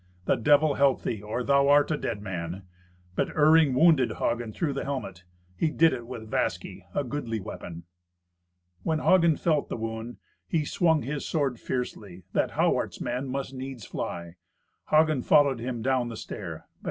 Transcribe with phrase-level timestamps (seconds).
[0.25, 2.63] The Devil help thee, or thou art a dead man."
[3.15, 5.25] But Iring wounded Hagen through the helmet.
[5.55, 7.83] He did it with Vasky, a goodly weapon.
[8.81, 10.17] When Hagen felt the wound,
[10.47, 14.37] he swung his sword fiercely, that Hawart's man must needs fly.
[14.89, 16.65] Hagen followed him down the stair.